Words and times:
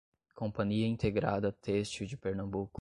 Companhia 0.33 0.87
Integrada 0.87 1.51
Têxtil 1.51 2.07
de 2.07 2.17
Pernambuco 2.17 2.69